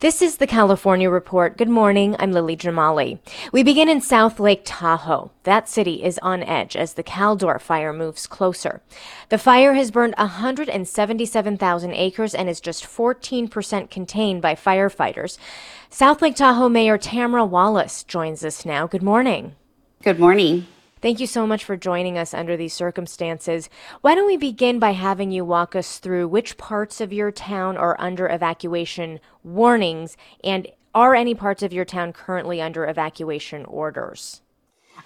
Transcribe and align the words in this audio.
This 0.00 0.22
is 0.22 0.36
the 0.36 0.46
California 0.46 1.10
Report. 1.10 1.58
Good 1.58 1.68
morning. 1.68 2.14
I'm 2.20 2.30
Lily 2.30 2.56
Jamali. 2.56 3.18
We 3.50 3.64
begin 3.64 3.88
in 3.88 4.00
South 4.00 4.38
Lake 4.38 4.62
Tahoe. 4.64 5.32
That 5.42 5.68
city 5.68 6.04
is 6.04 6.20
on 6.22 6.44
edge 6.44 6.76
as 6.76 6.94
the 6.94 7.02
Caldor 7.02 7.60
fire 7.60 7.92
moves 7.92 8.28
closer. 8.28 8.80
The 9.28 9.38
fire 9.38 9.74
has 9.74 9.90
burned 9.90 10.14
177,000 10.16 11.92
acres 11.94 12.32
and 12.32 12.48
is 12.48 12.60
just 12.60 12.84
14% 12.84 13.90
contained 13.90 14.40
by 14.40 14.54
firefighters. 14.54 15.36
South 15.90 16.22
Lake 16.22 16.36
Tahoe 16.36 16.68
Mayor 16.68 16.96
Tamara 16.96 17.44
Wallace 17.44 18.04
joins 18.04 18.44
us 18.44 18.64
now. 18.64 18.86
Good 18.86 19.02
morning. 19.02 19.56
Good 20.04 20.20
morning. 20.20 20.68
Thank 21.00 21.20
you 21.20 21.26
so 21.26 21.46
much 21.46 21.64
for 21.64 21.76
joining 21.76 22.18
us 22.18 22.34
under 22.34 22.56
these 22.56 22.74
circumstances. 22.74 23.70
Why 24.00 24.14
don't 24.14 24.26
we 24.26 24.36
begin 24.36 24.78
by 24.78 24.92
having 24.92 25.30
you 25.30 25.44
walk 25.44 25.76
us 25.76 25.98
through 25.98 26.28
which 26.28 26.56
parts 26.56 27.00
of 27.00 27.12
your 27.12 27.30
town 27.30 27.76
are 27.76 27.96
under 28.00 28.28
evacuation 28.28 29.20
warnings 29.44 30.16
and 30.42 30.66
are 30.94 31.14
any 31.14 31.34
parts 31.34 31.62
of 31.62 31.72
your 31.72 31.84
town 31.84 32.12
currently 32.12 32.60
under 32.60 32.86
evacuation 32.86 33.64
orders? 33.66 34.40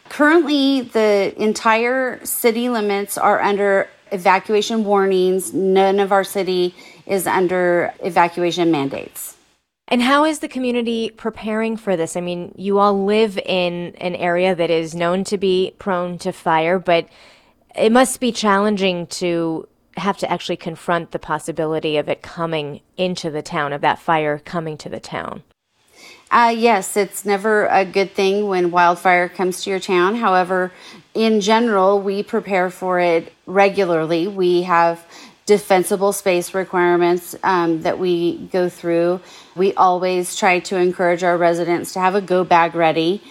Currently, 0.08 0.82
the 0.82 1.34
entire 1.36 2.24
city 2.24 2.68
limits 2.70 3.18
are 3.18 3.40
under 3.40 3.88
evacuation 4.10 4.84
warnings. 4.84 5.52
None 5.52 6.00
of 6.00 6.12
our 6.12 6.24
city 6.24 6.74
is 7.06 7.26
under 7.26 7.92
evacuation 8.00 8.70
mandates. 8.70 9.36
And 9.92 10.00
how 10.00 10.24
is 10.24 10.38
the 10.38 10.48
community 10.48 11.10
preparing 11.10 11.76
for 11.76 11.98
this? 11.98 12.16
I 12.16 12.22
mean, 12.22 12.54
you 12.56 12.78
all 12.78 13.04
live 13.04 13.36
in 13.36 13.94
an 13.98 14.14
area 14.14 14.54
that 14.54 14.70
is 14.70 14.94
known 14.94 15.22
to 15.24 15.36
be 15.36 15.74
prone 15.78 16.16
to 16.20 16.32
fire, 16.32 16.78
but 16.78 17.06
it 17.76 17.92
must 17.92 18.18
be 18.18 18.32
challenging 18.32 19.06
to 19.08 19.68
have 19.98 20.16
to 20.16 20.32
actually 20.32 20.56
confront 20.56 21.10
the 21.10 21.18
possibility 21.18 21.98
of 21.98 22.08
it 22.08 22.22
coming 22.22 22.80
into 22.96 23.30
the 23.30 23.42
town, 23.42 23.74
of 23.74 23.82
that 23.82 23.98
fire 23.98 24.38
coming 24.38 24.78
to 24.78 24.88
the 24.88 24.98
town. 24.98 25.42
Uh, 26.30 26.54
yes, 26.56 26.96
it's 26.96 27.26
never 27.26 27.66
a 27.66 27.84
good 27.84 28.12
thing 28.12 28.48
when 28.48 28.70
wildfire 28.70 29.28
comes 29.28 29.62
to 29.62 29.68
your 29.68 29.78
town. 29.78 30.16
However, 30.16 30.72
in 31.12 31.42
general, 31.42 32.00
we 32.00 32.22
prepare 32.22 32.70
for 32.70 32.98
it 32.98 33.30
regularly. 33.44 34.26
We 34.26 34.62
have 34.62 35.04
defensible 35.46 36.12
space 36.12 36.54
requirements 36.54 37.34
um, 37.42 37.82
that 37.82 37.98
we 37.98 38.38
go 38.52 38.68
through. 38.68 39.20
We 39.56 39.74
always 39.74 40.36
try 40.36 40.60
to 40.60 40.76
encourage 40.76 41.24
our 41.24 41.36
residents 41.36 41.94
to 41.94 42.00
have 42.00 42.14
a 42.14 42.20
go 42.20 42.44
bag 42.44 42.74
ready. 42.74 43.22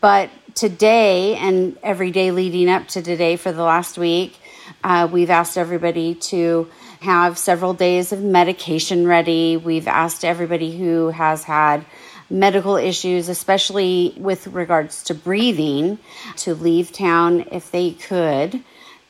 But 0.00 0.30
today 0.54 1.36
and 1.36 1.78
every 1.82 2.10
day 2.10 2.30
leading 2.30 2.68
up 2.68 2.88
to 2.88 3.02
today 3.02 3.36
for 3.36 3.52
the 3.52 3.62
last 3.62 3.98
week, 3.98 4.36
uh, 4.82 5.08
we've 5.10 5.30
asked 5.30 5.56
everybody 5.56 6.14
to 6.14 6.68
have 7.00 7.38
several 7.38 7.74
days 7.74 8.12
of 8.12 8.22
medication 8.22 9.06
ready. 9.06 9.56
We've 9.56 9.88
asked 9.88 10.24
everybody 10.24 10.76
who 10.76 11.08
has 11.10 11.44
had 11.44 11.84
medical 12.28 12.76
issues, 12.76 13.28
especially 13.28 14.14
with 14.16 14.46
regards 14.48 15.02
to 15.04 15.14
breathing, 15.14 15.98
to 16.36 16.54
leave 16.54 16.92
town 16.92 17.46
if 17.50 17.70
they 17.70 17.92
could 17.92 18.62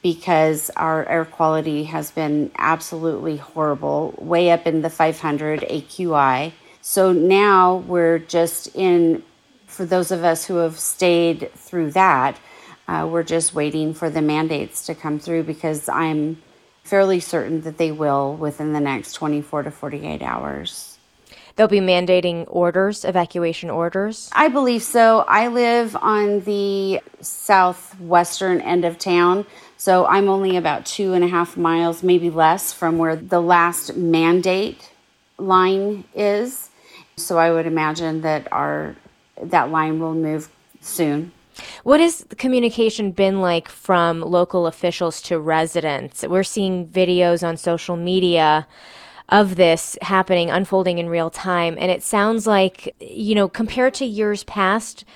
because 0.03 0.71
our 0.77 1.07
air 1.09 1.25
quality 1.25 1.85
has 1.85 2.11
been 2.11 2.51
absolutely 2.57 3.37
horrible, 3.37 4.15
way 4.19 4.51
up 4.51 4.67
in 4.67 4.83
the 4.83 4.91
500 4.91 5.61
AQI. 5.61 6.53
So 6.81 7.13
now 7.13 7.77
we're 7.77 8.19
just 8.19 8.75
in, 8.75 9.23
for 9.67 9.85
those 9.85 10.11
of 10.11 10.25
us 10.25 10.47
who 10.47 10.57
have 10.57 10.79
stayed 10.79 11.51
through 11.55 11.93
that, 11.93 12.39
uh, 12.89 13.07
we're 13.11 13.23
just 13.23 13.55
waiting 13.55 13.95
for 13.95 14.11
the 14.11 14.23
mandates 14.23 14.87
to 14.87 14.95
come 14.95 15.19
through 15.19 15.45
because 15.45 15.89
I'm 15.89 16.43
fairly 16.83 17.21
certain 17.21 17.61
that 17.61 17.79
they 17.79 17.93
will 17.93 18.35
within 18.35 18.73
the 18.73 18.81
next 18.81 19.13
24 19.13 19.65
to 19.65 19.71
48 19.71 20.23
hours. 20.23 20.99
They'll 21.55 21.69
be 21.69 21.81
mandating 21.81 22.47
orders, 22.49 23.05
evacuation 23.05 23.71
orders? 23.71 24.31
I 24.33 24.49
believe 24.49 24.83
so. 24.83 25.25
I 25.29 25.49
live 25.49 25.95
on 25.95 26.41
the 26.41 27.01
southwestern 27.21 28.61
end 28.61 28.85
of 28.85 28.99
town. 28.99 29.47
So 29.81 30.05
I'm 30.05 30.29
only 30.29 30.59
about 30.59 30.85
two 30.85 31.15
and 31.15 31.25
a 31.25 31.29
half 31.29 31.57
miles, 31.57 32.03
maybe 32.03 32.29
less, 32.29 32.71
from 32.71 32.99
where 32.99 33.17
the 33.17 33.41
last 33.41 33.97
mandate 33.97 34.91
line 35.39 36.05
is. 36.15 36.69
So 37.17 37.39
I 37.39 37.51
would 37.51 37.65
imagine 37.65 38.21
that 38.21 38.47
our 38.53 38.95
that 39.43 39.71
line 39.71 39.99
will 39.99 40.13
move 40.13 40.51
soon. 40.83 41.33
What 41.83 41.99
has 41.99 42.19
the 42.19 42.37
communication 42.37 43.11
been 43.13 43.41
like 43.41 43.71
from 43.71 44.21
local 44.21 44.67
officials 44.67 45.23
to 45.23 45.39
residents? 45.39 46.27
We're 46.27 46.43
seeing 46.43 46.87
videos 46.87 47.43
on 47.43 47.57
social 47.57 47.97
media 47.97 48.67
of 49.31 49.57
this 49.57 49.97
happening, 50.03 50.51
unfolding 50.51 50.99
in 50.99 51.09
real 51.09 51.31
time, 51.31 51.79
and 51.81 51.91
it 51.91 52.03
sounds 52.03 52.47
like, 52.47 52.95
you 53.01 53.35
know, 53.35 53.49
compared 53.49 53.95
to 53.95 54.05
years 54.05 54.45
past, 54.45 55.07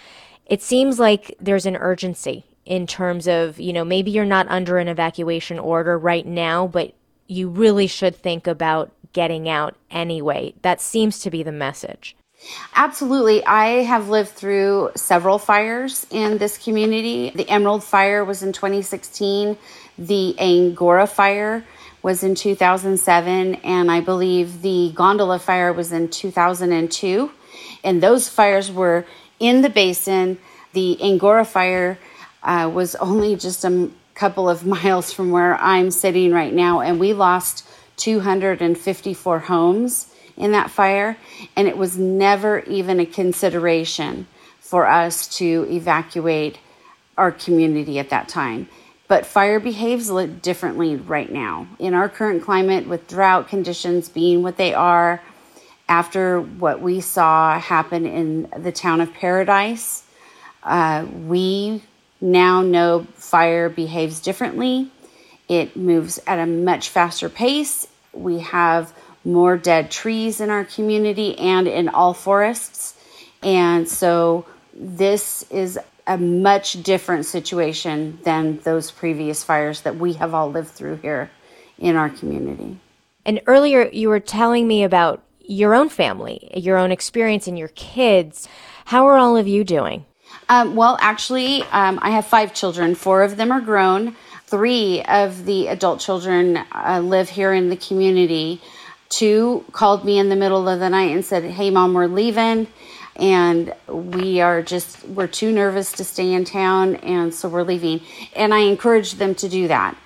it 0.47 0.63
seems 0.63 0.99
like 0.99 1.37
there's 1.39 1.67
an 1.67 1.77
urgency 1.77 2.47
in 2.67 2.87
terms 2.87 3.27
of, 3.29 3.61
you 3.61 3.73
know, 3.73 3.85
maybe 3.85 4.11
you're 4.11 4.25
not 4.25 4.49
under 4.49 4.79
an 4.79 4.89
evacuation 4.89 5.59
order 5.59 5.99
right 5.99 6.27
now, 6.27 6.67
but 6.67 6.95
you 7.27 7.49
really 7.49 7.87
should 7.87 8.17
think 8.17 8.47
about 8.47 8.91
getting 9.13 9.49
out 9.49 9.77
anyway. 9.91 10.55
That 10.63 10.81
seems 10.81 11.21
to 11.21 11.31
be 11.31 11.43
the 11.43 11.53
message. 11.53 12.17
Absolutely. 12.75 13.45
I 13.45 13.83
have 13.85 14.09
lived 14.09 14.31
through 14.31 14.91
several 14.97 15.39
fires 15.39 16.07
in 16.11 16.39
this 16.39 16.59
community. 16.59 17.31
The 17.35 17.49
Emerald 17.49 17.85
Fire 17.85 18.25
was 18.25 18.43
in 18.43 18.53
2016, 18.53 19.57
the 19.97 20.39
Angora 20.39 21.07
Fire 21.07 21.65
was 22.03 22.23
in 22.23 22.35
2007, 22.35 23.55
and 23.55 23.91
I 23.91 24.01
believe 24.01 24.61
the 24.61 24.93
Gondola 24.95 25.39
Fire 25.39 25.73
was 25.73 25.91
in 25.91 26.11
2002. 26.11 27.31
And 27.83 28.03
those 28.03 28.29
fires 28.29 28.71
were 28.71 29.07
in 29.41 29.63
the 29.63 29.71
basin. 29.71 30.39
The 30.75 31.01
Angora 31.03 31.47
Fire 31.47 31.99
uh, 32.45 32.71
was 32.73 32.95
only 32.97 33.37
just 33.37 33.65
a 33.65 33.91
couple 34.15 34.49
of 34.49 34.67
miles 34.77 35.13
from 35.13 35.31
where 35.31 35.57
I'm 35.57 35.91
sitting 35.91 36.33
right 36.33 36.53
now, 36.53 36.81
and 36.81 37.01
we 37.01 37.13
lost 37.13 37.67
254 37.97 39.39
homes 39.41 40.15
in 40.37 40.53
that 40.53 40.71
fire, 40.71 41.17
and 41.57 41.69
it 41.69 41.77
was 41.77 41.97
never 41.97 42.61
even 42.61 43.01
a 43.01 43.07
consideration 43.07 44.27
for 44.61 44.87
us 44.87 45.29
to 45.39 45.67
evacuate 45.71 46.59
our 47.17 47.31
community 47.31 47.99
at 47.99 48.11
that 48.11 48.29
time. 48.29 48.69
But 49.07 49.27
fire 49.27 49.61
behaves 49.61 50.11
differently 50.41 50.97
right 50.97 51.31
now. 51.31 51.69
In 51.79 51.95
our 51.95 52.09
current 52.09 52.43
climate, 52.43 52.89
with 52.89 53.07
drought 53.07 53.49
conditions 53.49 54.09
being 54.09 54.43
what 54.43 54.57
they 54.57 54.75
are, 54.75 55.23
after 55.89 56.41
what 56.41 56.81
we 56.81 57.01
saw 57.01 57.59
happen 57.61 58.07
in 58.07 58.49
the 58.57 58.73
town 58.73 59.01
of 59.01 59.13
Paradise, 59.13 60.05
uh, 60.63 61.07
we 61.27 61.83
now 62.25 62.63
know 62.63 63.07
fire 63.17 63.69
behaves 63.69 64.19
differently. 64.19 64.91
It 65.47 65.77
moves 65.77 66.19
at 66.27 66.39
a 66.39 66.47
much 66.47 66.89
faster 66.89 67.29
pace. 67.29 67.87
We 68.15 68.41
have 68.41 68.95
more 69.25 69.59
dead 69.59 69.91
trees 69.91 70.41
in 70.41 70.49
our 70.49 70.65
community 70.65 71.39
and 71.39 71.69
in 71.69 71.89
all 71.89 72.15
forests. 72.15 72.95
And 73.43 73.87
so 73.87 74.47
this 74.73 75.45
is 75.51 75.79
a 76.07 76.17
much 76.17 76.83
different 76.83 77.27
situation 77.27 78.19
than 78.25 78.59
those 78.61 78.91
previous 78.91 79.45
fires 79.45 79.83
that 79.83 79.97
we 79.97 80.15
have 80.15 80.33
all 80.33 80.51
lived 80.51 80.71
through 80.71 80.97
here 80.97 81.31
in 81.79 81.97
our 81.97 82.09
community. 82.09 82.79
And 83.27 83.41
earlier 83.47 83.89
you 83.93 84.09
were 84.09 84.21
telling 84.21 84.67
me 84.67 84.83
about 84.83 85.23
your 85.41 85.75
own 85.75 85.91
family, 85.91 86.51
your 86.57 86.79
own 86.79 86.91
experience, 86.91 87.47
and 87.47 87.59
your 87.59 87.69
kids. 87.69 88.49
How 88.87 89.07
are 89.07 89.19
all 89.19 89.37
of 89.37 89.47
you 89.47 89.63
doing? 89.63 90.07
Um, 90.49 90.77
well, 90.77 90.99
actually, 91.01 91.63
um, 91.65 91.99
I 92.03 92.11
have 92.11 92.27
five 92.27 92.53
children. 92.53 92.95
Four 92.95 93.23
of 93.23 93.37
them 93.37 93.51
are 93.51 93.61
grown. 93.61 94.15
Three 94.47 95.03
of 95.03 95.47
the 95.47 95.69
adult 95.69 96.01
children 96.01 96.59
uh, 96.73 97.01
live 97.03 97.31
here 97.31 97.53
in 97.53 97.71
the 97.71 97.77
community. 97.77 98.61
Two 99.09 99.65
called 99.73 100.05
me 100.05 100.19
in 100.19 100.29
the 100.29 100.37
middle 100.37 100.69
of 100.69 100.81
the 100.81 100.91
night 100.91 101.13
and 101.13 101.25
said, 101.25 101.45
Hey, 101.45 101.71
mom, 101.71 101.95
we're 101.95 102.07
leaving. 102.07 102.67
And 103.17 103.73
we 103.89 104.41
are 104.41 104.61
just, 104.61 105.07
we're 105.09 105.29
too 105.29 105.53
nervous 105.53 105.93
to 105.93 106.05
stay 106.05 106.33
in 106.33 106.45
town. 106.45 106.97
And 106.97 107.33
so 107.33 107.49
we're 107.49 107.63
leaving. 107.63 108.01
And 108.37 108.53
I 108.53 108.61
encourage 108.61 109.15
them 109.15 109.35
to 109.37 109.49
do 109.49 109.69
that. 109.69 109.97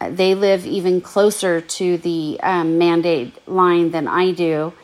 They 0.00 0.34
live 0.34 0.66
even 0.66 1.00
closer 1.00 1.60
to 1.60 1.98
the 1.98 2.38
um, 2.42 2.78
mandate 2.78 3.36
line 3.48 3.90
than 3.90 4.06
I 4.06 4.32
do. 4.32 4.74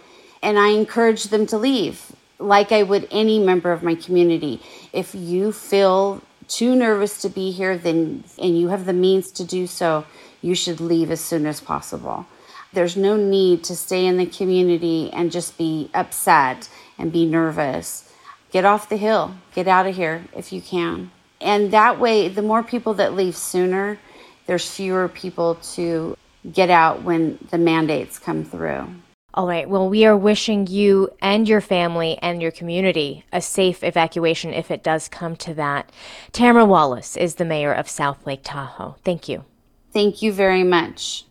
And 0.42 0.58
I 0.58 0.68
encourage 0.68 1.24
them 1.24 1.46
to 1.46 1.58
leave 1.58 2.12
like 2.44 2.72
I 2.72 2.82
would 2.82 3.08
any 3.10 3.38
member 3.38 3.72
of 3.72 3.82
my 3.82 3.94
community. 3.94 4.60
If 4.92 5.14
you 5.14 5.52
feel 5.52 6.22
too 6.46 6.76
nervous 6.76 7.22
to 7.22 7.28
be 7.28 7.50
here, 7.50 7.76
then 7.76 8.24
and 8.38 8.58
you 8.58 8.68
have 8.68 8.84
the 8.84 8.92
means 8.92 9.30
to 9.32 9.44
do 9.44 9.66
so, 9.66 10.04
you 10.42 10.54
should 10.54 10.80
leave 10.80 11.10
as 11.10 11.20
soon 11.20 11.46
as 11.46 11.60
possible. 11.60 12.26
There's 12.72 12.96
no 12.96 13.16
need 13.16 13.64
to 13.64 13.76
stay 13.76 14.04
in 14.04 14.16
the 14.16 14.26
community 14.26 15.10
and 15.12 15.30
just 15.32 15.56
be 15.56 15.90
upset 15.94 16.68
and 16.98 17.12
be 17.12 17.24
nervous. 17.24 18.12
Get 18.50 18.64
off 18.64 18.88
the 18.88 18.96
hill, 18.96 19.34
get 19.54 19.66
out 19.66 19.86
of 19.86 19.96
here 19.96 20.24
if 20.36 20.52
you 20.52 20.60
can. 20.60 21.10
And 21.40 21.72
that 21.72 21.98
way, 21.98 22.28
the 22.28 22.42
more 22.42 22.62
people 22.62 22.94
that 22.94 23.14
leave 23.14 23.36
sooner, 23.36 23.98
there's 24.46 24.70
fewer 24.70 25.08
people 25.08 25.56
to 25.74 26.16
get 26.52 26.70
out 26.70 27.02
when 27.02 27.38
the 27.50 27.58
mandates 27.58 28.18
come 28.18 28.44
through. 28.44 28.88
All 29.34 29.48
right. 29.48 29.68
Well, 29.68 29.88
we 29.88 30.04
are 30.04 30.16
wishing 30.16 30.68
you 30.68 31.10
and 31.20 31.48
your 31.48 31.60
family 31.60 32.16
and 32.22 32.40
your 32.40 32.52
community 32.52 33.24
a 33.32 33.40
safe 33.40 33.82
evacuation 33.82 34.54
if 34.54 34.70
it 34.70 34.84
does 34.84 35.08
come 35.08 35.34
to 35.36 35.54
that. 35.54 35.90
Tamara 36.30 36.64
Wallace 36.64 37.16
is 37.16 37.34
the 37.34 37.44
mayor 37.44 37.72
of 37.72 37.88
South 37.88 38.24
Lake 38.24 38.42
Tahoe. 38.44 38.94
Thank 39.04 39.28
you. 39.28 39.44
Thank 39.92 40.22
you 40.22 40.32
very 40.32 40.62
much. 40.62 41.24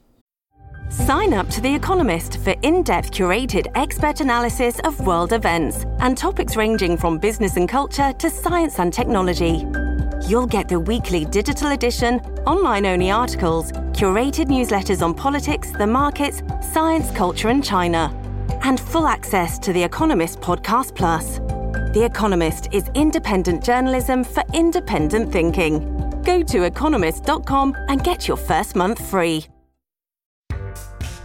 Sign 0.90 1.34
up 1.34 1.50
to 1.50 1.62
The 1.62 1.74
Economist 1.74 2.40
for 2.44 2.54
in 2.62 2.84
depth 2.84 3.12
curated 3.12 3.72
expert 3.76 4.20
analysis 4.20 4.80
of 4.82 5.00
world 5.08 5.32
events 5.32 5.86
and 6.00 6.18
topics 6.18 6.58
ranging 6.58 6.98
from 6.98 7.18
business 7.18 7.56
and 7.56 7.70
culture 7.70 8.12
to 8.20 8.30
science 8.30 8.80
and 8.80 8.92
technology. 8.92 9.66
You'll 10.26 10.48
get 10.48 10.70
the 10.70 10.80
weekly 10.80 11.26
digital 11.26 11.72
edition, 11.72 12.20
online 12.46 12.86
only 12.86 13.12
articles, 13.12 13.74
curated 13.92 14.48
newsletters 14.48 15.02
on 15.02 15.14
politics, 15.14 15.72
the 15.72 15.86
markets, 15.86 16.42
science, 16.72 17.12
culture, 17.12 17.50
and 17.50 17.62
China, 17.62 18.10
and 18.64 18.80
full 18.80 19.06
access 19.06 19.60
to 19.60 19.74
The 19.74 19.84
Economist 19.84 20.40
Podcast 20.40 20.96
Plus. 20.96 21.40
The 21.94 22.08
Economist 22.10 22.70
is 22.72 22.90
independent 22.96 23.66
journalism 23.66 24.24
for 24.24 24.44
independent 24.54 25.30
thinking. 25.34 26.22
Go 26.24 26.42
to 26.42 26.64
economist.com 26.64 27.76
and 27.90 28.02
get 28.02 28.26
your 28.26 28.38
first 28.38 28.78
month 28.78 29.06
free. 29.06 29.46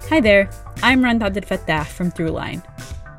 Hi 0.08 0.20
there, 0.20 0.50
I'm 0.82 1.04
Rund 1.04 1.22
Abdelfatah 1.22 1.86
from 1.86 2.10
Throughline. 2.10 2.64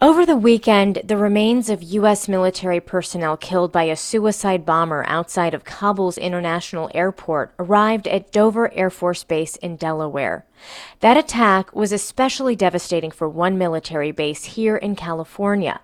Over 0.00 0.24
the 0.24 0.36
weekend, 0.36 1.02
the 1.02 1.16
remains 1.16 1.68
of 1.68 1.82
U.S. 1.82 2.28
military 2.28 2.78
personnel 2.78 3.36
killed 3.36 3.72
by 3.72 3.82
a 3.84 3.96
suicide 3.96 4.64
bomber 4.64 5.04
outside 5.08 5.54
of 5.54 5.64
Kabul's 5.64 6.16
International 6.16 6.88
Airport 6.94 7.52
arrived 7.58 8.06
at 8.06 8.30
Dover 8.30 8.72
Air 8.74 8.90
Force 8.90 9.24
Base 9.24 9.56
in 9.56 9.74
Delaware. 9.74 10.46
That 11.00 11.16
attack 11.16 11.74
was 11.74 11.90
especially 11.90 12.54
devastating 12.54 13.10
for 13.10 13.28
one 13.28 13.58
military 13.58 14.12
base 14.12 14.44
here 14.44 14.76
in 14.76 14.94
California. 14.94 15.80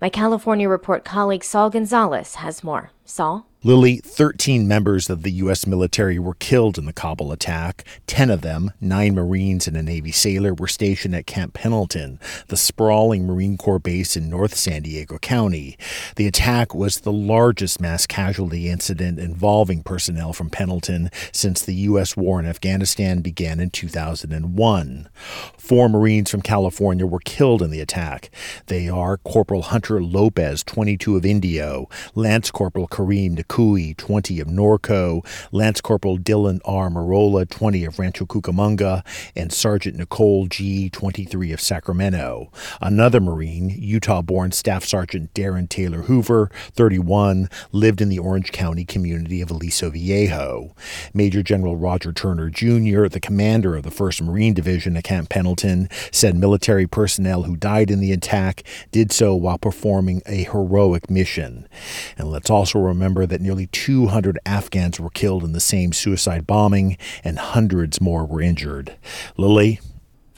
My 0.00 0.08
California 0.08 0.66
Report 0.66 1.04
colleague 1.04 1.44
Saul 1.44 1.68
Gonzalez 1.68 2.36
has 2.36 2.64
more. 2.64 2.92
Saul? 3.04 3.47
Lily, 3.64 3.96
13 3.96 4.68
members 4.68 5.10
of 5.10 5.24
the 5.24 5.32
U.S. 5.32 5.66
military 5.66 6.16
were 6.16 6.34
killed 6.34 6.78
in 6.78 6.86
the 6.86 6.92
Kabul 6.92 7.32
attack. 7.32 7.84
Ten 8.06 8.30
of 8.30 8.40
them, 8.40 8.70
nine 8.80 9.16
Marines 9.16 9.66
and 9.66 9.76
a 9.76 9.82
Navy 9.82 10.12
sailor, 10.12 10.54
were 10.54 10.68
stationed 10.68 11.16
at 11.16 11.26
Camp 11.26 11.54
Pendleton, 11.54 12.20
the 12.46 12.56
sprawling 12.56 13.26
Marine 13.26 13.56
Corps 13.56 13.80
base 13.80 14.16
in 14.16 14.30
North 14.30 14.54
San 14.54 14.82
Diego 14.82 15.18
County. 15.18 15.76
The 16.14 16.28
attack 16.28 16.72
was 16.72 17.00
the 17.00 17.10
largest 17.10 17.80
mass 17.80 18.06
casualty 18.06 18.68
incident 18.68 19.18
involving 19.18 19.82
personnel 19.82 20.32
from 20.32 20.50
Pendleton 20.50 21.10
since 21.32 21.60
the 21.60 21.74
U.S. 21.74 22.16
war 22.16 22.38
in 22.38 22.46
Afghanistan 22.46 23.22
began 23.22 23.58
in 23.58 23.70
2001. 23.70 25.08
Four 25.56 25.88
Marines 25.88 26.30
from 26.30 26.42
California 26.42 27.06
were 27.06 27.18
killed 27.18 27.62
in 27.62 27.70
the 27.70 27.80
attack. 27.80 28.30
They 28.66 28.88
are 28.88 29.16
Corporal 29.16 29.62
Hunter 29.62 30.00
Lopez, 30.00 30.62
22 30.62 31.16
of 31.16 31.26
Indio, 31.26 31.88
Lance 32.14 32.52
Corporal 32.52 32.86
Kareem 32.86 33.34
Kui, 33.48 33.94
20 33.94 34.40
of 34.40 34.48
Norco, 34.48 35.26
Lance 35.52 35.80
Corporal 35.80 36.18
Dylan 36.18 36.60
R. 36.64 36.88
Merola, 36.90 37.48
20 37.48 37.84
of 37.84 37.98
Rancho 37.98 38.26
Cucamonga, 38.26 39.04
and 39.34 39.52
Sergeant 39.52 39.96
Nicole 39.96 40.46
Gee, 40.46 40.90
23 40.90 41.52
of 41.52 41.60
Sacramento. 41.60 42.50
Another 42.80 43.20
Marine, 43.20 43.70
Utah 43.70 44.22
born 44.22 44.52
Staff 44.52 44.84
Sergeant 44.84 45.32
Darin 45.34 45.66
Taylor 45.68 46.02
Hoover, 46.02 46.50
31, 46.74 47.48
lived 47.72 48.00
in 48.00 48.08
the 48.08 48.18
Orange 48.18 48.52
County 48.52 48.84
community 48.84 49.40
of 49.40 49.50
Aliso 49.50 49.90
Viejo. 49.90 50.74
Major 51.14 51.42
General 51.42 51.76
Roger 51.76 52.12
Turner 52.12 52.50
Jr., 52.50 53.08
the 53.08 53.20
commander 53.20 53.76
of 53.76 53.82
the 53.82 53.90
1st 53.90 54.22
Marine 54.22 54.54
Division 54.54 54.96
at 54.96 55.04
Camp 55.04 55.28
Pendleton, 55.28 55.88
said 56.12 56.36
military 56.36 56.86
personnel 56.86 57.44
who 57.44 57.56
died 57.56 57.90
in 57.90 58.00
the 58.00 58.12
attack 58.12 58.62
did 58.92 59.12
so 59.12 59.34
while 59.34 59.58
performing 59.58 60.22
a 60.26 60.44
heroic 60.44 61.10
mission. 61.10 61.68
And 62.16 62.30
let's 62.30 62.50
also 62.50 62.78
remember 62.78 63.26
that 63.26 63.37
nearly 63.40 63.66
200 63.68 64.38
Afghans 64.44 65.00
were 65.00 65.10
killed 65.10 65.44
in 65.44 65.52
the 65.52 65.60
same 65.60 65.92
suicide 65.92 66.46
bombing 66.46 66.96
and 67.24 67.38
hundreds 67.38 68.00
more 68.00 68.24
were 68.24 68.42
injured. 68.42 68.96
Lily? 69.36 69.80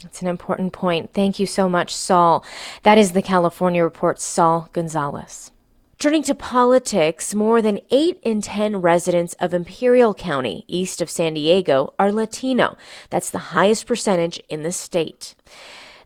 That's 0.02 0.22
an 0.22 0.28
important 0.28 0.72
point. 0.72 1.12
Thank 1.12 1.38
you 1.38 1.46
so 1.46 1.68
much, 1.68 1.94
Saul. 1.94 2.44
That 2.82 2.98
is 2.98 3.12
the 3.12 3.22
California 3.22 3.82
Report's 3.82 4.24
Saul 4.24 4.68
Gonzalez. 4.72 5.50
Turning 5.98 6.22
to 6.22 6.34
politics, 6.34 7.34
more 7.34 7.60
than 7.60 7.78
8 7.90 8.18
in 8.22 8.40
10 8.40 8.78
residents 8.78 9.34
of 9.34 9.52
Imperial 9.52 10.14
County, 10.14 10.64
east 10.66 11.02
of 11.02 11.10
San 11.10 11.34
Diego, 11.34 11.92
are 11.98 12.10
Latino. 12.10 12.78
That's 13.10 13.28
the 13.28 13.52
highest 13.52 13.86
percentage 13.86 14.40
in 14.48 14.62
the 14.62 14.72
state. 14.72 15.34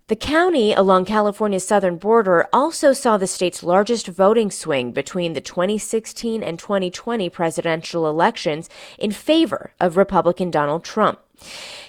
The 0.07 0.17
county 0.17 0.75
along 0.75 1.07
California's 1.07 1.67
southern 1.67 1.97
border 1.97 2.47
also 2.53 2.93
saw 2.93 3.17
the 3.17 3.27
state's 3.27 3.63
largest 3.63 4.07
voting 4.07 4.51
swing 4.51 4.93
between 4.93 5.33
the 5.33 5.41
2016 5.41 6.43
and 6.43 6.59
2020 6.59 7.31
presidential 7.31 8.07
elections 8.07 8.69
in 8.99 9.13
favor 9.13 9.73
of 9.81 9.97
Republican 9.97 10.51
Donald 10.51 10.85
Trump. 10.85 11.21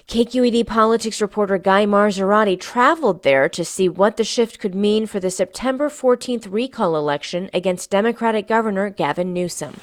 KQED 0.08 0.66
politics 0.66 1.22
reporter 1.22 1.58
Guy 1.58 1.86
Marzorati 1.86 2.58
traveled 2.58 3.24
there 3.24 3.50
to 3.50 3.66
see 3.66 3.90
what 3.90 4.16
the 4.16 4.24
shift 4.24 4.60
could 4.60 4.76
mean 4.76 5.08
for 5.08 5.20
the 5.20 5.30
September 5.30 5.90
14th 5.90 6.48
recall 6.50 6.96
election 6.96 7.50
against 7.54 7.90
Democratic 7.90 8.48
Governor 8.48 8.90
Gavin 8.90 9.34
Newsom. 9.34 9.82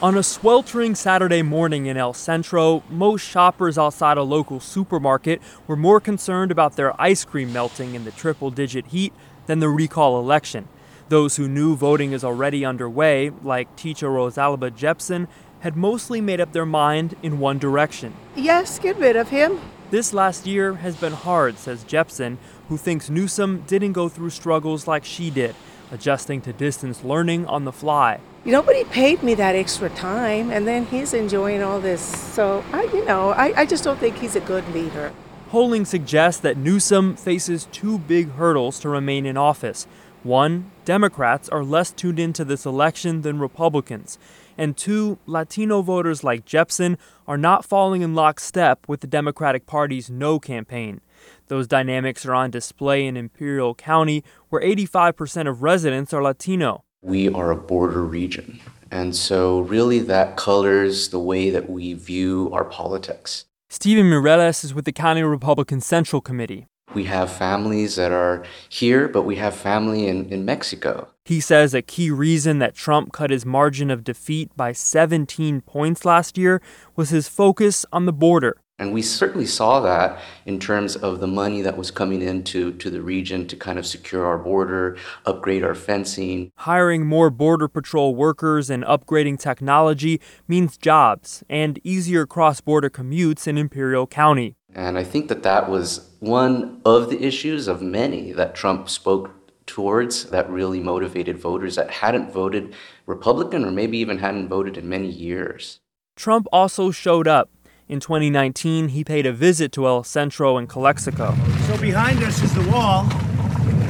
On 0.00 0.16
a 0.16 0.22
sweltering 0.22 0.94
Saturday 0.94 1.42
morning 1.42 1.86
in 1.86 1.96
El 1.96 2.12
Centro, 2.12 2.84
most 2.88 3.22
shoppers 3.22 3.76
outside 3.76 4.16
a 4.16 4.22
local 4.22 4.60
supermarket 4.60 5.42
were 5.66 5.74
more 5.74 5.98
concerned 5.98 6.52
about 6.52 6.76
their 6.76 6.98
ice 7.02 7.24
cream 7.24 7.52
melting 7.52 7.96
in 7.96 8.04
the 8.04 8.12
triple 8.12 8.52
digit 8.52 8.86
heat 8.86 9.12
than 9.46 9.58
the 9.58 9.68
recall 9.68 10.20
election. 10.20 10.68
Those 11.08 11.34
who 11.34 11.48
knew 11.48 11.74
voting 11.74 12.12
is 12.12 12.22
already 12.22 12.64
underway, 12.64 13.30
like 13.42 13.74
teacher 13.74 14.08
Rosalba 14.08 14.70
Jepson, 14.70 15.26
had 15.60 15.76
mostly 15.76 16.20
made 16.20 16.40
up 16.40 16.52
their 16.52 16.64
mind 16.64 17.16
in 17.20 17.40
one 17.40 17.58
direction. 17.58 18.14
Yes, 18.36 18.78
get 18.78 18.96
rid 18.98 19.16
of 19.16 19.30
him. 19.30 19.58
This 19.90 20.12
last 20.12 20.46
year 20.46 20.74
has 20.74 20.94
been 20.94 21.12
hard, 21.12 21.58
says 21.58 21.82
Jepson, 21.82 22.38
who 22.68 22.76
thinks 22.76 23.10
Newsom 23.10 23.64
didn't 23.66 23.94
go 23.94 24.08
through 24.08 24.30
struggles 24.30 24.86
like 24.86 25.04
she 25.04 25.28
did, 25.28 25.56
adjusting 25.90 26.40
to 26.42 26.52
distance 26.52 27.04
learning 27.04 27.46
on 27.46 27.64
the 27.64 27.72
fly. 27.72 28.20
Nobody 28.44 28.84
paid 28.84 29.22
me 29.22 29.34
that 29.34 29.54
extra 29.54 29.90
time, 29.90 30.50
and 30.50 30.66
then 30.66 30.86
he's 30.86 31.12
enjoying 31.12 31.62
all 31.62 31.80
this. 31.80 32.00
So, 32.00 32.64
I, 32.72 32.84
you 32.84 33.04
know, 33.04 33.30
I, 33.30 33.52
I 33.60 33.66
just 33.66 33.84
don't 33.84 33.98
think 33.98 34.16
he's 34.18 34.36
a 34.36 34.40
good 34.40 34.66
leader. 34.72 35.12
Polling 35.50 35.84
suggests 35.84 36.40
that 36.42 36.56
Newsom 36.56 37.16
faces 37.16 37.66
two 37.72 37.98
big 37.98 38.32
hurdles 38.32 38.78
to 38.80 38.88
remain 38.88 39.24
in 39.26 39.36
office 39.36 39.86
One, 40.22 40.70
Democrats 40.84 41.48
are 41.48 41.64
less 41.64 41.90
tuned 41.90 42.18
into 42.18 42.44
this 42.44 42.66
election 42.66 43.22
than 43.22 43.38
Republicans. 43.38 44.18
And 44.58 44.76
two, 44.76 45.18
Latino 45.26 45.82
voters 45.82 46.24
like 46.24 46.44
Jepsen 46.44 46.98
are 47.26 47.38
not 47.38 47.64
falling 47.64 48.02
in 48.02 48.14
lockstep 48.14 48.88
with 48.88 49.00
the 49.00 49.06
Democratic 49.06 49.66
Party's 49.66 50.10
no 50.10 50.38
campaign. 50.38 51.00
Those 51.48 51.66
dynamics 51.66 52.24
are 52.26 52.34
on 52.34 52.50
display 52.50 53.06
in 53.06 53.16
Imperial 53.16 53.74
County, 53.74 54.22
where 54.50 54.62
85% 54.62 55.48
of 55.48 55.62
residents 55.62 56.12
are 56.12 56.22
Latino. 56.22 56.84
We 57.02 57.28
are 57.28 57.50
a 57.50 57.56
border 57.56 58.04
region, 58.04 58.60
and 58.90 59.16
so 59.16 59.60
really 59.60 59.98
that 60.00 60.36
colors 60.36 61.08
the 61.08 61.18
way 61.18 61.50
that 61.50 61.70
we 61.70 61.94
view 61.94 62.50
our 62.52 62.64
politics. 62.64 63.46
Stephen 63.70 64.06
Mireles 64.06 64.64
is 64.64 64.74
with 64.74 64.84
the 64.84 64.92
County 64.92 65.22
Republican 65.22 65.80
Central 65.80 66.20
Committee. 66.20 66.66
We 66.94 67.04
have 67.04 67.30
families 67.30 67.96
that 67.96 68.12
are 68.12 68.44
here, 68.68 69.08
but 69.08 69.22
we 69.22 69.36
have 69.36 69.54
family 69.54 70.06
in, 70.06 70.30
in 70.30 70.44
Mexico. 70.44 71.08
He 71.24 71.40
says 71.40 71.74
a 71.74 71.82
key 71.82 72.10
reason 72.10 72.58
that 72.60 72.74
Trump 72.74 73.12
cut 73.12 73.30
his 73.30 73.44
margin 73.44 73.90
of 73.90 74.04
defeat 74.04 74.50
by 74.56 74.72
17 74.72 75.60
points 75.60 76.06
last 76.06 76.38
year 76.38 76.62
was 76.96 77.10
his 77.10 77.28
focus 77.28 77.84
on 77.92 78.06
the 78.06 78.12
border. 78.12 78.56
And 78.80 78.92
we 78.92 79.02
certainly 79.02 79.46
saw 79.46 79.80
that 79.80 80.20
in 80.46 80.60
terms 80.60 80.94
of 80.94 81.18
the 81.18 81.26
money 81.26 81.62
that 81.62 81.76
was 81.76 81.90
coming 81.90 82.22
into 82.22 82.72
to 82.74 82.90
the 82.90 83.02
region 83.02 83.46
to 83.48 83.56
kind 83.56 83.76
of 83.76 83.84
secure 83.84 84.24
our 84.24 84.38
border, 84.38 84.96
upgrade 85.26 85.64
our 85.64 85.74
fencing. 85.74 86.52
Hiring 86.58 87.04
more 87.04 87.28
Border 87.28 87.66
Patrol 87.66 88.14
workers 88.14 88.70
and 88.70 88.84
upgrading 88.84 89.40
technology 89.40 90.20
means 90.46 90.76
jobs 90.76 91.42
and 91.48 91.80
easier 91.82 92.24
cross 92.24 92.60
border 92.60 92.88
commutes 92.88 93.48
in 93.48 93.58
Imperial 93.58 94.06
County. 94.06 94.54
And 94.72 94.96
I 94.96 95.02
think 95.02 95.26
that 95.28 95.42
that 95.42 95.68
was 95.68 96.08
one 96.20 96.80
of 96.84 97.10
the 97.10 97.20
issues 97.20 97.66
of 97.66 97.82
many 97.82 98.30
that 98.32 98.54
Trump 98.54 98.88
spoke 98.88 99.34
towards 99.66 100.26
that 100.26 100.48
really 100.48 100.80
motivated 100.80 101.36
voters 101.36 101.74
that 101.74 101.90
hadn't 101.90 102.32
voted 102.32 102.74
Republican 103.06 103.64
or 103.64 103.72
maybe 103.72 103.98
even 103.98 104.18
hadn't 104.18 104.48
voted 104.48 104.76
in 104.76 104.88
many 104.88 105.08
years. 105.08 105.80
Trump 106.16 106.48
also 106.52 106.90
showed 106.90 107.28
up 107.28 107.48
in 107.88 108.00
2019, 108.00 108.88
he 108.88 109.02
paid 109.02 109.24
a 109.24 109.32
visit 109.32 109.72
to 109.72 109.86
El 109.86 110.04
Centro 110.04 110.58
and 110.58 110.68
Calexico. 110.68 111.34
So 111.66 111.78
behind 111.78 112.22
us 112.22 112.42
is 112.42 112.54
the 112.54 112.68
wall. 112.70 113.04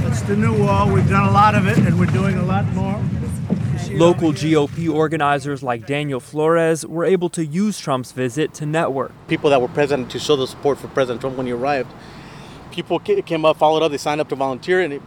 That's 0.04 0.22
the 0.22 0.36
new 0.36 0.56
wall. 0.56 0.90
We've 0.92 1.08
done 1.08 1.28
a 1.28 1.32
lot 1.32 1.54
of 1.54 1.66
it, 1.66 1.78
and 1.78 1.98
we're 1.98 2.06
doing 2.06 2.36
a 2.36 2.44
lot 2.44 2.64
more. 2.66 3.02
Local 3.90 4.32
GOP 4.32 4.92
organizers 4.92 5.62
like 5.62 5.86
Daniel 5.86 6.20
Flores 6.20 6.86
were 6.86 7.04
able 7.04 7.28
to 7.30 7.44
use 7.44 7.80
Trump's 7.80 8.12
visit 8.12 8.54
to 8.54 8.66
network. 8.66 9.12
People 9.26 9.50
that 9.50 9.60
were 9.60 9.68
present 9.68 10.10
to 10.10 10.18
show 10.18 10.36
the 10.36 10.46
support 10.46 10.78
for 10.78 10.88
President 10.88 11.20
Trump 11.20 11.36
when 11.36 11.46
he 11.46 11.52
arrived. 11.52 11.92
People 12.70 13.00
came 13.00 13.44
up, 13.44 13.56
followed 13.56 13.82
up, 13.82 13.90
they 13.90 13.98
signed 13.98 14.20
up 14.20 14.28
to 14.28 14.36
volunteer, 14.36 14.80
and 14.80 14.92
it, 14.92 15.02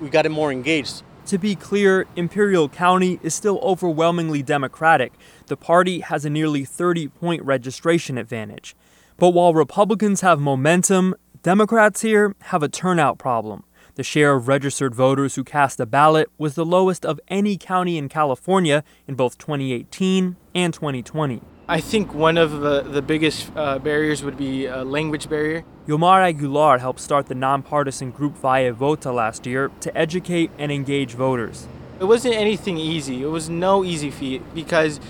we 0.00 0.08
got 0.08 0.24
him 0.24 0.32
more 0.32 0.52
engaged. 0.52 1.02
To 1.26 1.38
be 1.38 1.56
clear, 1.56 2.06
Imperial 2.14 2.68
County 2.68 3.18
is 3.20 3.34
still 3.34 3.58
overwhelmingly 3.60 4.44
Democratic. 4.44 5.12
The 5.48 5.56
party 5.56 5.98
has 5.98 6.24
a 6.24 6.30
nearly 6.30 6.64
30 6.64 7.08
point 7.08 7.42
registration 7.42 8.16
advantage. 8.16 8.76
But 9.16 9.30
while 9.30 9.52
Republicans 9.52 10.20
have 10.20 10.38
momentum, 10.38 11.16
Democrats 11.42 12.02
here 12.02 12.36
have 12.42 12.62
a 12.62 12.68
turnout 12.68 13.18
problem. 13.18 13.64
The 13.96 14.04
share 14.04 14.36
of 14.36 14.46
registered 14.46 14.94
voters 14.94 15.34
who 15.34 15.42
cast 15.42 15.80
a 15.80 15.86
ballot 15.86 16.30
was 16.38 16.54
the 16.54 16.64
lowest 16.64 17.04
of 17.04 17.18
any 17.26 17.56
county 17.56 17.98
in 17.98 18.08
California 18.08 18.84
in 19.08 19.16
both 19.16 19.36
2018 19.36 20.36
and 20.54 20.72
2020. 20.72 21.42
I 21.68 21.80
think 21.80 22.14
one 22.14 22.38
of 22.38 22.60
the, 22.60 22.82
the 22.82 23.02
biggest 23.02 23.50
uh, 23.56 23.80
barriers 23.80 24.22
would 24.22 24.36
be 24.36 24.66
a 24.66 24.84
language 24.84 25.28
barrier. 25.28 25.64
Yomar 25.88 26.22
Aguilar 26.22 26.78
helped 26.78 27.00
start 27.00 27.26
the 27.26 27.34
nonpartisan 27.34 28.12
group 28.12 28.36
Valle 28.36 28.72
Vota 28.72 29.12
last 29.12 29.46
year 29.46 29.72
to 29.80 29.96
educate 29.98 30.52
and 30.58 30.70
engage 30.70 31.14
voters. 31.14 31.66
It 31.98 32.04
wasn't 32.04 32.36
anything 32.36 32.78
easy. 32.78 33.20
It 33.20 33.26
was 33.26 33.50
no 33.50 33.82
easy 33.84 34.12
feat 34.12 34.42
because 34.54 35.00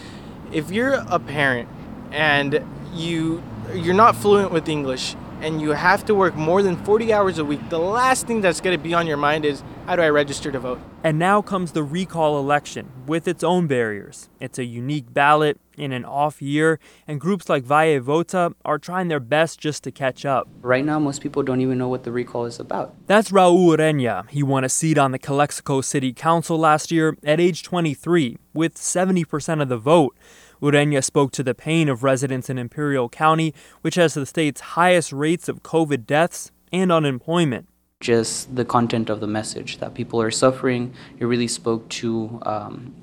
if 0.50 0.70
you're 0.70 0.94
a 0.94 1.18
parent 1.18 1.68
and 2.10 2.64
you 2.94 3.42
you're 3.74 3.94
not 3.94 4.16
fluent 4.16 4.50
with 4.50 4.66
English 4.68 5.14
and 5.42 5.60
you 5.60 5.72
have 5.72 6.06
to 6.06 6.14
work 6.14 6.36
more 6.36 6.62
than 6.62 6.76
40 6.84 7.12
hours 7.12 7.36
a 7.38 7.44
week, 7.44 7.68
the 7.68 7.78
last 7.78 8.26
thing 8.26 8.40
that's 8.40 8.62
going 8.62 8.78
to 8.78 8.82
be 8.82 8.94
on 8.94 9.06
your 9.06 9.18
mind 9.18 9.44
is 9.44 9.62
how 9.86 9.94
do 9.94 10.02
I 10.02 10.08
register 10.08 10.50
to 10.50 10.58
vote? 10.58 10.80
And 11.04 11.18
now 11.18 11.40
comes 11.40 11.72
the 11.72 11.84
recall 11.84 12.38
election 12.38 12.90
with 13.06 13.28
its 13.28 13.44
own 13.44 13.68
barriers. 13.68 14.28
It's 14.40 14.58
a 14.58 14.64
unique 14.64 15.14
ballot 15.14 15.60
in 15.76 15.92
an 15.92 16.04
off 16.04 16.42
year, 16.42 16.80
and 17.06 17.20
groups 17.20 17.48
like 17.48 17.62
Valle 17.62 18.00
Vota 18.00 18.52
are 18.64 18.78
trying 18.78 19.08
their 19.08 19.20
best 19.20 19.60
just 19.60 19.84
to 19.84 19.92
catch 19.92 20.24
up. 20.24 20.48
Right 20.60 20.84
now, 20.84 20.98
most 20.98 21.20
people 21.20 21.44
don't 21.44 21.60
even 21.60 21.78
know 21.78 21.88
what 21.88 22.02
the 22.02 22.10
recall 22.10 22.46
is 22.46 22.58
about. 22.58 22.94
That's 23.06 23.30
Raul 23.30 23.76
Ureña. 23.76 24.28
He 24.28 24.42
won 24.42 24.64
a 24.64 24.68
seat 24.68 24.98
on 24.98 25.12
the 25.12 25.18
Calexico 25.18 25.80
City 25.80 26.12
Council 26.12 26.58
last 26.58 26.90
year 26.90 27.16
at 27.22 27.38
age 27.38 27.62
23 27.62 28.38
with 28.52 28.74
70% 28.74 29.62
of 29.62 29.68
the 29.68 29.78
vote. 29.78 30.16
Ureña 30.60 31.04
spoke 31.04 31.30
to 31.32 31.42
the 31.42 31.54
pain 31.54 31.88
of 31.88 32.02
residents 32.02 32.50
in 32.50 32.58
Imperial 32.58 33.08
County, 33.08 33.54
which 33.82 33.94
has 33.94 34.14
the 34.14 34.26
state's 34.26 34.60
highest 34.60 35.12
rates 35.12 35.48
of 35.48 35.62
COVID 35.62 36.06
deaths 36.06 36.50
and 36.72 36.90
unemployment. 36.90 37.68
Just 38.00 38.54
the 38.54 38.64
content 38.64 39.08
of 39.08 39.20
the 39.20 39.26
message 39.26 39.78
that 39.78 39.94
people 39.94 40.20
are 40.20 40.30
suffering, 40.30 40.92
it 41.18 41.24
really 41.24 41.48
spoke 41.48 41.88
to 41.88 42.40
um, 42.42 42.94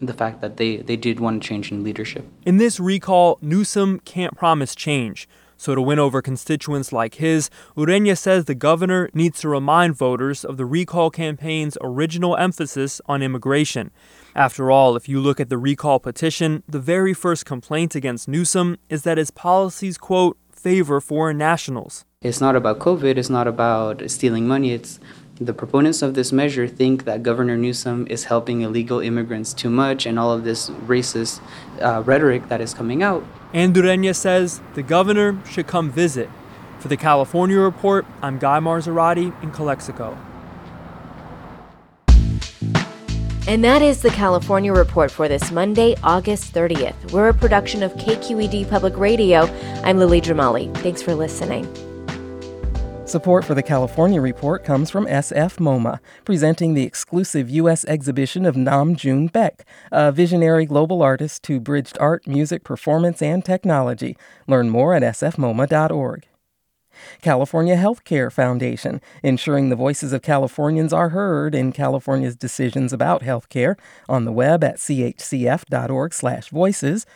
the 0.00 0.14
fact 0.14 0.40
that 0.40 0.56
they, 0.56 0.78
they 0.78 0.96
did 0.96 1.20
want 1.20 1.42
to 1.42 1.48
change 1.48 1.70
in 1.70 1.84
leadership. 1.84 2.26
In 2.46 2.56
this 2.56 2.80
recall, 2.80 3.38
Newsom 3.42 4.00
can't 4.00 4.36
promise 4.36 4.74
change. 4.74 5.28
So, 5.60 5.74
to 5.74 5.82
win 5.82 5.98
over 5.98 6.22
constituents 6.22 6.92
like 6.92 7.16
his, 7.16 7.50
Ureña 7.76 8.16
says 8.16 8.44
the 8.44 8.54
governor 8.54 9.10
needs 9.12 9.40
to 9.40 9.48
remind 9.48 9.96
voters 9.96 10.44
of 10.44 10.56
the 10.56 10.64
recall 10.64 11.10
campaign's 11.10 11.76
original 11.80 12.36
emphasis 12.36 13.00
on 13.06 13.22
immigration. 13.22 13.90
After 14.36 14.70
all, 14.70 14.94
if 14.94 15.08
you 15.08 15.20
look 15.20 15.40
at 15.40 15.48
the 15.48 15.58
recall 15.58 15.98
petition, 15.98 16.62
the 16.68 16.78
very 16.78 17.12
first 17.12 17.44
complaint 17.44 17.96
against 17.96 18.28
Newsom 18.28 18.76
is 18.88 19.02
that 19.02 19.18
his 19.18 19.32
policies, 19.32 19.98
quote, 19.98 20.38
favor 20.52 21.00
foreign 21.00 21.38
nationals. 21.38 22.04
It's 22.20 22.40
not 22.40 22.56
about 22.56 22.80
COVID, 22.80 23.16
it's 23.16 23.30
not 23.30 23.46
about 23.46 24.10
stealing 24.10 24.48
money, 24.48 24.72
it's 24.72 24.98
the 25.36 25.54
proponents 25.54 26.02
of 26.02 26.14
this 26.14 26.32
measure 26.32 26.66
think 26.66 27.04
that 27.04 27.22
Governor 27.22 27.56
Newsom 27.56 28.08
is 28.10 28.24
helping 28.24 28.62
illegal 28.62 28.98
immigrants 28.98 29.52
too 29.52 29.70
much 29.70 30.04
and 30.04 30.18
all 30.18 30.32
of 30.32 30.42
this 30.42 30.68
racist 30.88 31.40
uh, 31.80 32.02
rhetoric 32.04 32.48
that 32.48 32.60
is 32.60 32.74
coming 32.74 33.04
out. 33.04 33.24
And 33.54 33.72
Ureña 33.72 34.16
says 34.16 34.60
the 34.74 34.82
governor 34.82 35.40
should 35.48 35.68
come 35.68 35.92
visit. 35.92 36.28
For 36.80 36.88
the 36.88 36.96
California 36.96 37.56
Report, 37.56 38.04
I'm 38.20 38.40
Guy 38.40 38.58
Marzorati 38.58 39.32
in 39.40 39.52
Calexico. 39.52 40.18
And 43.46 43.62
that 43.62 43.80
is 43.80 44.02
the 44.02 44.10
California 44.10 44.72
Report 44.72 45.12
for 45.12 45.28
this 45.28 45.52
Monday, 45.52 45.94
August 46.02 46.52
30th. 46.52 47.12
We're 47.12 47.28
a 47.28 47.34
production 47.34 47.84
of 47.84 47.94
KQED 47.94 48.68
Public 48.68 48.96
Radio. 48.96 49.42
I'm 49.84 49.98
Lily 49.98 50.20
Jamali. 50.20 50.76
Thanks 50.78 51.00
for 51.00 51.14
listening. 51.14 51.87
Support 53.08 53.44
for 53.46 53.54
the 53.54 53.62
California 53.62 54.20
Report 54.20 54.64
comes 54.64 54.90
from 54.90 55.06
SF 55.06 55.56
MoMA, 55.56 55.98
presenting 56.26 56.74
the 56.74 56.82
exclusive 56.82 57.48
U.S. 57.48 57.86
exhibition 57.86 58.44
of 58.44 58.54
Nam 58.54 58.96
June 58.96 59.30
Paik, 59.30 59.60
a 59.90 60.12
visionary 60.12 60.66
global 60.66 61.00
artist 61.00 61.46
who 61.46 61.58
bridged 61.58 61.96
art, 62.00 62.26
music, 62.26 62.64
performance, 62.64 63.22
and 63.22 63.42
technology. 63.42 64.14
Learn 64.46 64.68
more 64.68 64.92
at 64.92 65.02
sfmoma.org. 65.02 66.26
California 67.22 67.76
Healthcare 67.76 68.30
Foundation, 68.30 69.00
ensuring 69.22 69.70
the 69.70 69.76
voices 69.76 70.12
of 70.12 70.20
Californians 70.20 70.92
are 70.92 71.08
heard 71.08 71.54
in 71.54 71.72
California's 71.72 72.36
decisions 72.36 72.92
about 72.92 73.22
healthcare 73.22 73.76
on 74.06 74.26
the 74.26 74.32
web 74.32 74.62
at 74.62 74.76
chcf.org/voices, 74.76 77.06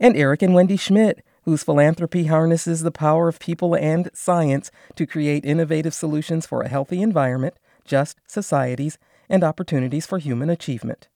and 0.00 0.16
Eric 0.16 0.42
and 0.42 0.54
Wendy 0.54 0.76
Schmidt, 0.76 1.24
whose 1.48 1.64
philanthropy 1.64 2.26
harnesses 2.26 2.82
the 2.82 2.90
power 2.90 3.26
of 3.26 3.38
people 3.38 3.74
and 3.74 4.10
science 4.12 4.70
to 4.94 5.06
create 5.06 5.46
innovative 5.46 5.94
solutions 5.94 6.44
for 6.44 6.60
a 6.60 6.68
healthy 6.68 7.00
environment, 7.00 7.54
just 7.86 8.18
societies, 8.26 8.98
and 9.30 9.42
opportunities 9.42 10.04
for 10.04 10.18
human 10.18 10.50
achievement. 10.50 11.08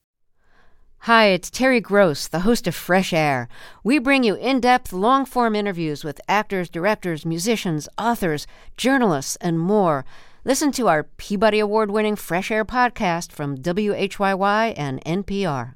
Hi, 1.01 1.25
it's 1.25 1.51
Terry 1.51 1.79
Gross, 1.79 2.27
the 2.27 2.39
host 2.39 2.65
of 2.65 2.73
Fresh 2.73 3.13
Air. 3.13 3.47
We 3.83 3.99
bring 3.99 4.23
you 4.23 4.33
in 4.33 4.59
depth, 4.59 4.91
long 4.91 5.25
form 5.25 5.55
interviews 5.55 6.03
with 6.03 6.19
actors, 6.27 6.67
directors, 6.67 7.27
musicians, 7.27 7.87
authors, 7.99 8.47
journalists, 8.75 9.35
and 9.35 9.59
more. 9.59 10.03
Listen 10.43 10.71
to 10.71 10.87
our 10.87 11.03
Peabody 11.03 11.59
Award 11.59 11.91
winning 11.91 12.15
Fresh 12.15 12.49
Air 12.49 12.65
podcast 12.65 13.31
from 13.31 13.57
WHYY 13.59 14.73
and 14.75 14.99
NPR. 15.05 15.75